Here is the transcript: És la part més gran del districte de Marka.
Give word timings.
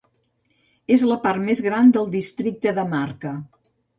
És 0.95 1.03
la 1.09 1.17
part 1.25 1.43
més 1.49 1.61
gran 1.67 1.93
del 1.97 2.09
districte 2.17 2.75
de 2.79 2.89
Marka. 2.97 3.37